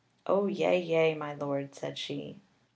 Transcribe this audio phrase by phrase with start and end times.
[0.25, 2.39] "O yea, yea, my Lord," said she.